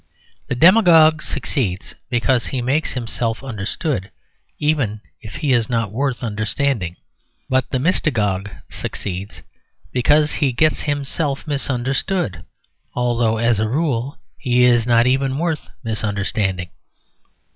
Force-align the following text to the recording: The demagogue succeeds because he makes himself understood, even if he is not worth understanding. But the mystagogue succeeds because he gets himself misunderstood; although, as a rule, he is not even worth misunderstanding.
The 0.47 0.55
demagogue 0.55 1.21
succeeds 1.21 1.93
because 2.09 2.47
he 2.47 2.59
makes 2.59 2.93
himself 2.93 3.43
understood, 3.43 4.09
even 4.57 5.01
if 5.21 5.35
he 5.35 5.53
is 5.53 5.69
not 5.69 5.91
worth 5.91 6.23
understanding. 6.23 6.95
But 7.51 7.69
the 7.69 7.77
mystagogue 7.77 8.49
succeeds 8.67 9.43
because 9.91 10.31
he 10.31 10.53
gets 10.53 10.79
himself 10.89 11.45
misunderstood; 11.45 12.43
although, 12.95 13.37
as 13.37 13.59
a 13.59 13.69
rule, 13.69 14.17
he 14.39 14.63
is 14.65 14.87
not 14.87 15.05
even 15.05 15.37
worth 15.37 15.69
misunderstanding. 15.83 16.71